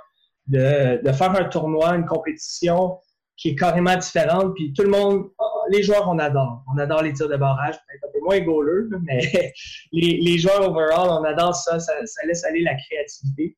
de, 0.46 1.00
faire 1.12 1.32
un 1.32 1.44
tournoi, 1.46 1.96
une 1.96 2.06
compétition 2.06 3.00
qui 3.36 3.50
est 3.50 3.54
carrément 3.56 3.96
différente. 3.96 4.54
Puis 4.54 4.72
tout 4.72 4.84
le 4.84 4.90
monde, 4.90 5.24
les 5.70 5.82
joueurs, 5.82 6.08
on 6.08 6.18
adore. 6.18 6.62
On 6.72 6.78
adore 6.78 7.02
les 7.02 7.12
tirs 7.12 7.28
de 7.28 7.36
barrage, 7.36 7.74
peut-être 7.74 8.04
un 8.08 8.12
peu 8.12 8.20
moins 8.20 8.40
goaleux, 8.40 8.90
mais 9.02 9.20
les, 9.92 10.38
joueurs 10.38 10.68
overall, 10.68 11.08
on 11.10 11.24
adore 11.24 11.54
ça. 11.54 11.78
Ça, 11.78 11.94
laisse 12.26 12.44
aller 12.44 12.62
la 12.62 12.74
créativité. 12.74 13.56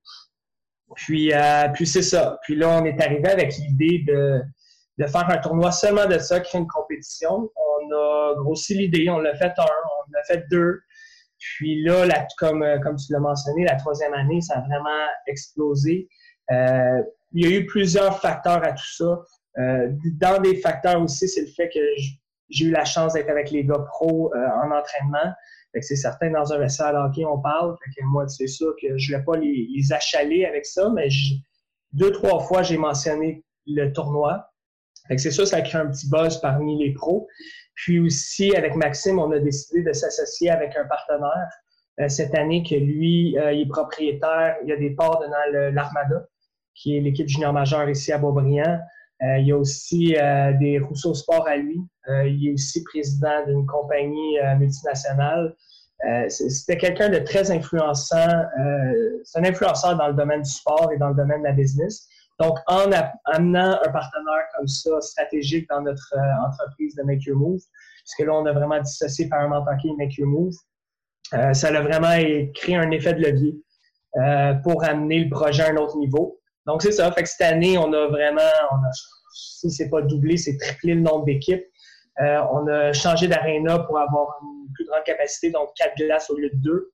Puis, 0.96 1.32
euh, 1.32 1.68
puis 1.74 1.86
c'est 1.86 2.02
ça. 2.02 2.38
Puis 2.42 2.56
là, 2.56 2.80
on 2.80 2.84
est 2.84 3.00
arrivé 3.00 3.28
avec 3.28 3.54
l'idée 3.56 4.04
de, 4.06 4.42
faire 5.06 5.30
un 5.30 5.38
tournoi 5.38 5.70
seulement 5.70 6.06
de 6.06 6.18
ça, 6.18 6.40
créer 6.40 6.60
une 6.60 6.66
compétition. 6.66 7.50
On 7.56 7.94
a 7.94 8.34
grossi 8.36 8.74
l'idée, 8.74 9.08
on 9.10 9.18
l'a 9.18 9.34
fait 9.34 9.52
un, 9.58 9.64
on 9.64 10.12
l'a 10.12 10.22
fait 10.24 10.44
deux. 10.50 10.80
Puis 11.38 11.84
là, 11.84 12.04
comme, 12.36 12.62
euh, 12.62 12.78
comme 12.80 12.96
tu 12.96 13.12
l'as 13.12 13.20
mentionné, 13.20 13.64
la 13.64 13.76
troisième 13.76 14.12
année, 14.14 14.40
ça 14.40 14.58
a 14.58 14.60
vraiment 14.60 15.06
explosé. 15.26 16.08
Euh, 16.50 17.02
il 17.32 17.44
y 17.44 17.52
a 17.52 17.56
eu 17.56 17.66
plusieurs 17.66 18.20
facteurs 18.20 18.64
à 18.64 18.72
tout 18.72 18.94
ça. 18.96 19.20
Euh, 19.58 19.88
dans 20.20 20.40
des 20.40 20.56
facteurs 20.56 21.00
aussi, 21.02 21.28
c'est 21.28 21.42
le 21.42 21.48
fait 21.48 21.68
que 21.68 21.80
j'ai 22.50 22.66
eu 22.66 22.70
la 22.70 22.84
chance 22.84 23.14
d'être 23.14 23.30
avec 23.30 23.50
les 23.50 23.64
gars 23.64 23.84
pros 23.86 24.32
en 24.34 24.70
entraînement. 24.70 25.32
c'est 25.80 25.96
certain, 25.96 26.30
dans 26.30 26.52
un 26.52 26.58
vestiaire 26.58 26.94
hockey, 26.94 27.24
on 27.24 27.40
parle. 27.40 27.76
Que 27.96 28.04
moi, 28.04 28.26
c'est 28.28 28.46
sûr 28.46 28.74
que 28.80 28.96
je 28.96 29.12
ne 29.12 29.18
vais 29.18 29.24
pas 29.24 29.36
les, 29.36 29.92
achaler 29.92 30.44
avec 30.44 30.64
ça, 30.64 30.88
mais 30.94 31.08
deux, 31.92 32.12
trois 32.12 32.40
fois, 32.40 32.62
j'ai 32.62 32.78
mentionné 32.78 33.44
le 33.66 33.92
tournoi. 33.92 34.50
C'est 35.16 35.30
ça, 35.30 35.44
ça 35.46 35.60
crée 35.62 35.78
un 35.78 35.86
petit 35.86 36.08
buzz 36.08 36.40
parmi 36.40 36.78
les 36.78 36.92
pros. 36.92 37.26
Puis 37.74 38.00
aussi, 38.00 38.54
avec 38.56 38.74
Maxime, 38.74 39.18
on 39.18 39.30
a 39.30 39.38
décidé 39.38 39.82
de 39.82 39.92
s'associer 39.92 40.50
avec 40.50 40.76
un 40.76 40.84
partenaire 40.86 41.48
euh, 42.00 42.08
cette 42.08 42.34
année 42.34 42.62
que 42.62 42.74
lui, 42.74 43.36
euh, 43.38 43.50
est 43.50 43.68
propriétaire, 43.68 44.56
il 44.62 44.68
y 44.68 44.72
a 44.72 44.76
des 44.76 44.90
parts 44.90 45.20
dans 45.20 45.72
l'Armada, 45.72 46.26
qui 46.74 46.96
est 46.96 47.00
l'équipe 47.00 47.28
junior 47.28 47.52
majeure 47.52 47.88
ici 47.88 48.12
à 48.12 48.18
Beaubriand. 48.18 48.80
Euh, 49.22 49.38
il 49.38 49.48
y 49.48 49.52
a 49.52 49.56
aussi 49.56 50.14
des 50.60 50.78
Rousseau 50.78 51.14
Sport 51.14 51.46
à 51.48 51.56
lui. 51.56 51.80
il 52.08 52.48
est 52.48 52.52
aussi 52.52 52.82
président 52.84 53.44
d'une 53.46 53.66
compagnie 53.66 54.36
multinationale. 54.58 55.54
C'était 56.28 56.76
quelqu'un 56.76 57.08
de 57.08 57.18
très 57.18 57.50
influençant. 57.50 58.28
C'est 59.24 59.38
un 59.40 59.44
influenceur 59.44 59.96
dans 59.96 60.08
le 60.08 60.14
domaine 60.14 60.42
du 60.42 60.50
sport 60.50 60.90
et 60.92 60.98
dans 60.98 61.08
le 61.08 61.16
domaine 61.16 61.40
de 61.40 61.48
la 61.48 61.52
business. 61.52 62.08
Donc, 62.40 62.56
en 62.66 62.90
amenant 63.24 63.78
un 63.84 63.90
partenaire 63.90 64.44
comme 64.56 64.68
ça 64.68 65.00
stratégique 65.00 65.68
dans 65.68 65.82
notre 65.82 66.14
euh, 66.14 66.46
entreprise 66.46 66.94
de 66.94 67.02
Make 67.02 67.24
Your 67.24 67.36
Move, 67.36 67.60
puisque 67.98 68.20
là, 68.20 68.34
on 68.34 68.46
a 68.46 68.52
vraiment 68.52 68.80
dissocié 68.80 69.28
Paramount 69.28 69.64
Hockey 69.66 69.88
et 69.88 69.96
Make 69.96 70.16
Your 70.16 70.28
Move, 70.28 70.54
euh, 71.34 71.52
ça 71.52 71.68
a 71.68 71.82
vraiment 71.82 72.16
créé 72.54 72.76
un 72.76 72.90
effet 72.92 73.14
de 73.14 73.22
levier 73.22 73.60
euh, 74.16 74.54
pour 74.54 74.84
amener 74.84 75.24
le 75.24 75.30
projet 75.30 75.64
à 75.64 75.70
un 75.72 75.76
autre 75.76 75.98
niveau. 75.98 76.37
Donc, 76.68 76.82
c'est 76.82 76.92
ça. 76.92 77.10
Fait 77.10 77.24
que 77.24 77.28
cette 77.28 77.40
année, 77.40 77.76
on 77.78 77.92
a 77.92 78.06
vraiment, 78.06 78.40
on 78.70 78.76
a, 78.76 78.90
si 79.32 79.70
c'est 79.70 79.88
pas 79.88 80.02
doublé, 80.02 80.36
c'est 80.36 80.56
triplé 80.56 80.94
le 80.94 81.00
nombre 81.00 81.24
d'équipes. 81.24 81.64
on 82.20 82.66
a 82.68 82.92
changé 82.92 83.26
d'aréna 83.26 83.80
pour 83.80 83.98
avoir 83.98 84.38
une 84.42 84.72
plus 84.74 84.84
grande 84.86 85.02
capacité, 85.04 85.50
donc 85.50 85.70
quatre 85.76 85.96
glaces 85.96 86.30
au 86.30 86.36
lieu 86.36 86.50
de 86.50 86.56
deux. 86.62 86.92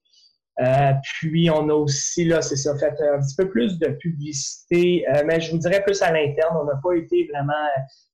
Euh, 0.60 0.92
puis 1.02 1.50
on 1.50 1.68
a 1.68 1.72
aussi, 1.72 2.24
là, 2.24 2.40
c'est 2.40 2.56
ça, 2.56 2.78
fait 2.78 2.94
un 3.02 3.18
petit 3.18 3.34
peu 3.36 3.48
plus 3.48 3.78
de 3.78 3.88
publicité, 3.88 5.04
euh, 5.08 5.22
mais 5.26 5.40
je 5.40 5.50
vous 5.50 5.58
dirais 5.58 5.82
plus 5.82 6.00
à 6.00 6.12
l'interne. 6.12 6.56
On 6.60 6.64
n'a 6.64 6.78
pas 6.82 6.92
été 6.92 7.28
vraiment 7.32 7.52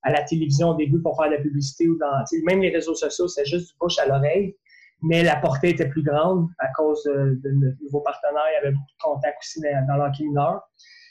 à 0.03 0.11
la 0.11 0.23
télévision 0.23 0.71
au 0.71 0.75
début 0.75 1.03
pour 1.03 1.17
faire 1.17 1.31
de 1.31 1.37
la 1.37 1.43
publicité 1.43 1.89
ou 1.89 1.99
dans. 1.99 2.25
Même 2.47 2.63
les 2.63 2.71
réseaux 2.71 2.95
sociaux, 2.95 3.29
c'est 3.29 3.45
juste 3.45 3.69
du 3.69 3.75
bouche 3.79 3.99
à 3.99 4.07
l'oreille. 4.07 4.57
Mais 5.03 5.23
la 5.23 5.37
portée 5.37 5.71
était 5.71 5.89
plus 5.89 6.03
grande 6.03 6.49
à 6.59 6.69
cause 6.77 7.03
de, 7.05 7.41
notre 7.45 7.77
nouveau 7.83 8.01
partenaire. 8.01 8.43
Il 8.53 8.55
y 8.55 8.67
avait 8.67 8.75
beaucoup 8.75 8.93
de 8.99 9.03
contacts 9.03 9.39
aussi 9.41 9.61
dans, 9.61 9.97
dans. 10.35 10.61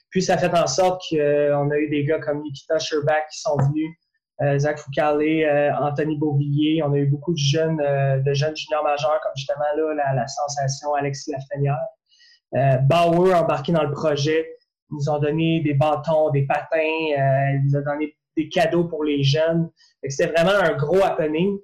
Puis 0.10 0.24
ça 0.24 0.36
a 0.36 0.38
fait 0.38 0.54
en 0.58 0.68
sorte 0.68 1.04
qu'on 1.10 1.72
a 1.72 1.78
eu 1.78 1.90
des 1.90 2.04
gars 2.04 2.20
comme 2.20 2.42
Nikita 2.42 2.80
Sherbach 2.80 3.28
qui 3.32 3.40
sont 3.42 3.58
venus 3.58 3.96
euh, 4.42 4.58
Zach 4.58 4.80
Foucault, 4.80 5.20
euh, 5.20 5.72
Anthony 5.80 6.18
Beauvillier. 6.18 6.82
On 6.84 6.94
a 6.94 6.98
eu 6.98 7.08
beaucoup 7.08 7.34
de 7.34 7.38
jeunes, 7.38 7.82
euh, 7.82 8.20
de 8.20 8.34
jeunes 8.34 8.56
juniors 8.56 8.84
majeurs, 8.84 9.20
comme 9.22 9.34
justement 9.36 9.66
là, 9.76 10.14
la, 10.14 10.28
sensation 10.28 10.94
Alexis 10.94 11.32
Lafrenière. 11.32 11.78
Bauer 12.84 13.34
embarqué 13.34 13.72
dans 13.72 13.84
le 13.84 13.92
projet. 13.92 14.48
Ils 14.90 14.96
nous 14.96 15.10
ont 15.10 15.20
donné 15.20 15.62
des 15.62 15.74
bâtons, 15.74 16.32
des 16.32 16.48
patins. 16.48 16.78
ils 16.80 17.62
nous 17.66 17.76
ont 17.76 17.84
donné 17.84 18.18
des 18.36 18.50
cadeaux 18.50 18.86
pour 18.86 19.04
les 19.04 19.22
jeunes. 19.24 19.70
C'était 20.08 20.32
vraiment 20.32 20.58
un 20.58 20.76
gros 20.76 21.04
happening. 21.04 21.60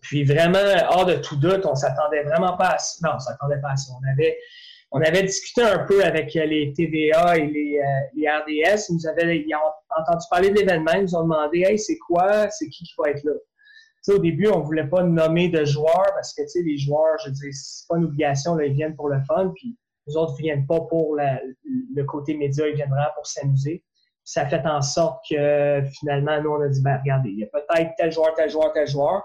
Puis 0.00 0.24
vraiment, 0.24 0.58
hors 0.90 1.04
de 1.04 1.16
tout 1.16 1.36
doute, 1.36 1.66
on 1.66 1.74
s'attendait 1.74 2.22
vraiment 2.22 2.56
pas 2.56 2.70
à 2.70 2.78
ça. 2.78 3.06
Non, 3.06 3.16
on 3.16 3.18
s'attendait 3.18 3.60
pas 3.60 3.72
à 3.72 3.76
ça. 3.76 3.92
On 3.92 4.12
avait 4.12 4.38
on 4.96 5.00
avait 5.00 5.24
discuté 5.24 5.60
un 5.60 5.80
peu 5.80 6.04
avec 6.04 6.36
euh, 6.36 6.46
les 6.46 6.72
TVA 6.72 7.36
et 7.36 7.48
les, 7.48 7.80
euh, 7.80 8.38
RDS. 8.38 8.86
Ils 8.88 8.94
nous 8.94 9.06
avaient 9.08 9.38
ils 9.38 9.54
ont 9.56 10.00
entendu 10.00 10.24
parler 10.30 10.50
de 10.50 10.54
l'événement. 10.54 10.92
Ils 10.94 11.02
nous 11.02 11.16
ont 11.16 11.24
demandé 11.24 11.64
Hey, 11.66 11.78
c'est 11.80 11.98
quoi? 11.98 12.48
C'est 12.50 12.68
qui 12.68 12.84
qui 12.84 12.94
va 12.96 13.10
être 13.10 13.24
là? 13.24 13.32
Au 14.08 14.18
début, 14.18 14.46
on 14.48 14.60
ne 14.60 14.64
voulait 14.64 14.86
pas 14.86 15.02
nommer 15.02 15.48
de 15.48 15.64
joueurs 15.64 16.12
parce 16.14 16.32
que 16.34 16.42
les 16.62 16.78
joueurs, 16.78 17.16
je 17.24 17.30
dis, 17.30 17.52
c'est 17.52 17.88
pas 17.88 17.96
une 17.96 18.04
obligation, 18.04 18.54
là, 18.54 18.66
ils 18.66 18.74
viennent 18.74 18.94
pour 18.94 19.08
le 19.08 19.18
fun, 19.26 19.50
puis 19.54 19.78
les 20.06 20.14
autres 20.14 20.34
ne 20.34 20.42
viennent 20.42 20.66
pas 20.66 20.80
pour 20.82 21.16
le 21.16 22.04
côté 22.04 22.36
média, 22.36 22.68
ils 22.68 22.74
viennent 22.74 22.90
vraiment 22.90 23.08
pour 23.14 23.26
s'amuser. 23.26 23.82
Ça 24.22 24.46
fait 24.46 24.64
en 24.66 24.82
sorte 24.82 25.24
que 25.28 25.82
finalement, 25.98 26.40
nous, 26.42 26.50
on 26.50 26.60
a 26.60 26.68
dit 26.68 26.82
ben, 26.82 26.98
regardez, 26.98 27.30
il 27.30 27.38
y 27.40 27.44
a 27.44 27.46
peut-être 27.46 27.92
tel 27.96 28.12
joueur, 28.12 28.34
tel 28.34 28.50
joueur, 28.50 28.72
tel 28.74 28.86
joueur. 28.86 29.22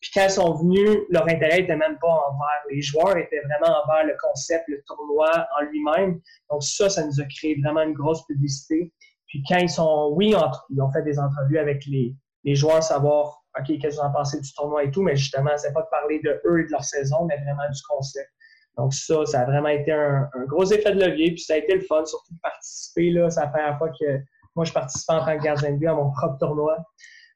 Puis 0.00 0.10
quand 0.14 0.24
ils 0.24 0.30
sont 0.30 0.54
venus, 0.54 1.00
leur 1.10 1.24
intérêt 1.24 1.60
n'était 1.60 1.76
même 1.76 1.98
pas 1.98 2.08
envers 2.08 2.62
les 2.70 2.80
joueurs, 2.80 3.16
était 3.16 3.40
vraiment 3.40 3.76
envers 3.82 4.04
le 4.04 4.16
concept, 4.20 4.64
le 4.68 4.80
tournoi 4.86 5.30
en 5.58 5.64
lui-même. 5.64 6.20
Donc 6.50 6.62
ça, 6.62 6.88
ça 6.88 7.04
nous 7.04 7.20
a 7.20 7.24
créé 7.24 7.60
vraiment 7.62 7.82
une 7.82 7.94
grosse 7.94 8.24
publicité. 8.26 8.92
Puis 9.26 9.42
quand 9.48 9.58
ils 9.58 9.68
sont, 9.68 10.12
oui, 10.14 10.34
ils 10.70 10.82
ont 10.82 10.90
fait 10.90 11.02
des 11.02 11.18
entrevues 11.18 11.58
avec 11.58 11.84
les, 11.86 12.14
les 12.44 12.54
joueurs, 12.54 12.82
savoir, 12.82 13.42
OK, 13.58 13.66
qu'est-ce 13.66 13.96
qu'ils 13.96 14.06
ont 14.06 14.12
pensé 14.12 14.40
du 14.40 14.52
tournoi 14.54 14.84
et 14.84 14.90
tout, 14.90 15.02
mais 15.02 15.16
justement, 15.16 15.50
c'est 15.56 15.72
pas 15.72 15.82
de 15.82 15.88
parler 15.90 16.20
de 16.20 16.40
eux 16.46 16.60
et 16.60 16.64
de 16.64 16.70
leur 16.70 16.84
saison, 16.84 17.26
mais 17.26 17.36
vraiment 17.38 17.68
du 17.70 17.80
concept. 17.88 18.30
Donc 18.76 18.94
ça, 18.94 19.26
ça 19.26 19.40
a 19.40 19.44
vraiment 19.44 19.68
été 19.68 19.90
un, 19.90 20.28
gros 20.46 20.64
effet 20.64 20.94
de 20.94 21.04
levier, 21.04 21.32
puis 21.32 21.40
ça 21.40 21.54
a 21.54 21.56
été 21.56 21.74
le 21.74 21.80
fun, 21.80 22.04
surtout 22.04 22.32
de 22.32 22.40
participer. 22.40 23.10
Là, 23.10 23.28
c'est 23.28 23.40
la 23.40 23.48
première 23.48 23.76
fois 23.76 23.90
que 23.90 24.20
moi, 24.54 24.64
je 24.64 24.72
participe 24.72 25.10
en 25.10 25.24
tant 25.24 25.36
que 25.36 25.42
gardien 25.42 25.72
de 25.72 25.76
but 25.76 25.88
à 25.88 25.94
mon 25.94 26.10
propre 26.12 26.38
tournoi. 26.38 26.78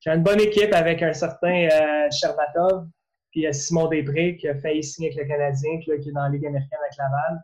J'ai 0.03 0.11
une 0.11 0.25
bonne 0.25 0.41
équipe 0.41 0.75
avec 0.75 1.01
un 1.01 1.13
certain 1.13 1.69
euh, 1.69 2.11
Sherbatov, 2.11 2.89
puis 3.31 3.47
Simon 3.55 3.87
Després 3.87 4.37
qui 4.37 4.49
a 4.49 4.55
fait 4.57 4.83
signer 4.83 5.13
avec 5.13 5.23
le 5.23 5.29
Canadien, 5.29 5.79
qui 5.79 5.93
est 5.93 6.13
dans 6.13 6.25
la 6.25 6.29
Ligue 6.29 6.45
américaine 6.45 6.79
avec 6.81 6.97
Laval. 6.99 7.41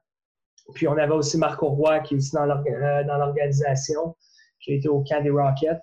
Puis 0.75 0.89
on 0.89 0.99
avait 0.99 1.15
aussi 1.15 1.39
Marco 1.39 1.69
Roy 1.69 2.01
qui 2.01 2.15
est 2.15 2.17
aussi 2.17 2.35
dans 2.35 2.43
euh, 2.43 3.03
l'organisation, 3.05 4.17
qui 4.61 4.73
a 4.73 4.75
été 4.75 4.89
au 4.89 5.05
camp 5.05 5.23
des 5.23 5.31
Rockets. 5.31 5.81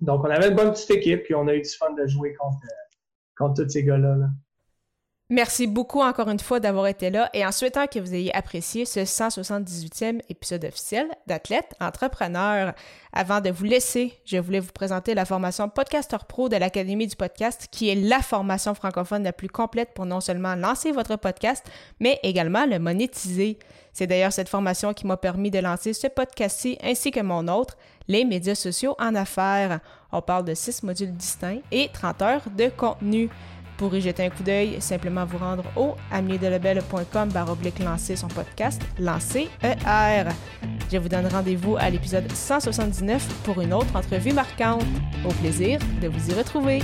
Donc 0.00 0.24
on 0.24 0.30
avait 0.30 0.48
une 0.48 0.56
bonne 0.56 0.72
petite 0.72 0.90
équipe, 0.90 1.22
puis 1.22 1.36
on 1.36 1.46
a 1.46 1.54
eu 1.54 1.62
du 1.62 1.70
fun 1.70 1.92
de 1.92 2.04
jouer 2.08 2.34
contre, 2.34 2.58
euh, 2.64 2.96
contre 3.38 3.62
tous 3.62 3.70
ces 3.70 3.84
gars-là. 3.84 4.16
là 4.16 4.26
Merci 5.32 5.68
beaucoup 5.68 6.00
encore 6.00 6.28
une 6.28 6.40
fois 6.40 6.58
d'avoir 6.58 6.88
été 6.88 7.08
là 7.08 7.30
et 7.34 7.46
en 7.46 7.52
souhaitant 7.52 7.86
que 7.86 8.00
vous 8.00 8.16
ayez 8.16 8.34
apprécié 8.34 8.84
ce 8.84 8.98
178e 8.98 10.22
épisode 10.28 10.64
officiel 10.64 11.06
d'Athlète 11.28 11.72
Entrepreneur. 11.80 12.74
Avant 13.12 13.40
de 13.40 13.48
vous 13.48 13.62
laisser, 13.62 14.12
je 14.24 14.38
voulais 14.38 14.58
vous 14.58 14.72
présenter 14.72 15.14
la 15.14 15.24
formation 15.24 15.68
Podcaster 15.68 16.16
Pro 16.28 16.48
de 16.48 16.56
l'Académie 16.56 17.06
du 17.06 17.14
podcast, 17.14 17.68
qui 17.70 17.90
est 17.90 17.94
la 17.94 18.22
formation 18.22 18.74
francophone 18.74 19.22
la 19.22 19.32
plus 19.32 19.48
complète 19.48 19.94
pour 19.94 20.04
non 20.04 20.20
seulement 20.20 20.56
lancer 20.56 20.90
votre 20.90 21.14
podcast, 21.14 21.64
mais 22.00 22.18
également 22.24 22.66
le 22.66 22.80
monétiser. 22.80 23.60
C'est 23.92 24.08
d'ailleurs 24.08 24.32
cette 24.32 24.48
formation 24.48 24.94
qui 24.94 25.06
m'a 25.06 25.16
permis 25.16 25.52
de 25.52 25.60
lancer 25.60 25.92
ce 25.92 26.08
podcast-ci 26.08 26.76
ainsi 26.82 27.12
que 27.12 27.20
mon 27.20 27.46
autre, 27.46 27.76
les 28.08 28.24
médias 28.24 28.56
sociaux 28.56 28.96
en 28.98 29.14
affaires. 29.14 29.78
On 30.10 30.22
parle 30.22 30.44
de 30.44 30.54
six 30.54 30.82
modules 30.82 31.16
distincts 31.16 31.60
et 31.70 31.88
30 31.92 32.22
heures 32.22 32.50
de 32.56 32.68
contenu. 32.68 33.30
Pour 33.80 33.94
y 33.94 34.02
jeter 34.02 34.26
un 34.26 34.28
coup 34.28 34.42
d'œil, 34.42 34.76
simplement 34.78 35.24
vous 35.24 35.38
rendre 35.38 35.64
au 35.74 35.94
ameliedelebel.com 36.12 37.30
baroblique 37.30 37.78
lancer 37.78 38.14
son 38.14 38.28
podcast 38.28 38.82
Lancer 38.98 39.48
ER. 39.62 40.24
Je 40.92 40.98
vous 40.98 41.08
donne 41.08 41.26
rendez-vous 41.26 41.78
à 41.78 41.88
l'épisode 41.88 42.30
179 42.30 43.26
pour 43.42 43.62
une 43.62 43.72
autre 43.72 43.96
entrevue 43.96 44.34
marquante. 44.34 44.84
Au 45.24 45.32
plaisir 45.32 45.78
de 46.02 46.08
vous 46.08 46.30
y 46.30 46.34
retrouver. 46.34 46.80